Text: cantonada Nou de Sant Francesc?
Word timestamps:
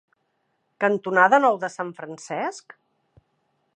cantonada 0.83 1.39
Nou 1.43 1.59
de 1.65 1.71
Sant 1.75 1.93
Francesc? 1.99 2.77